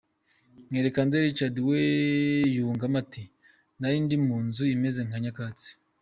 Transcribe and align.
Mwerekande 0.69 1.15
Richard 1.25 1.55
we 1.69 1.79
yungamo 2.55 2.95
ati 3.03 3.23
“Nari 3.79 3.97
ndi 4.05 4.15
munzu 4.25 4.63
imeze 4.75 4.99
nka 5.07 5.17
Nyakatsi. 5.23 5.69